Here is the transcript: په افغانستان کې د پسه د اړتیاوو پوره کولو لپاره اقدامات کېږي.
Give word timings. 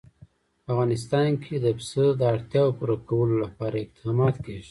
په 0.63 0.69
افغانستان 0.73 1.29
کې 1.43 1.55
د 1.59 1.65
پسه 1.77 2.05
د 2.19 2.21
اړتیاوو 2.33 2.75
پوره 2.79 2.95
کولو 3.09 3.35
لپاره 3.45 3.75
اقدامات 3.79 4.35
کېږي. 4.43 4.59